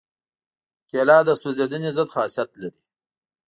[0.89, 2.81] کېله د سوځېدنې ضد خاصیت لري.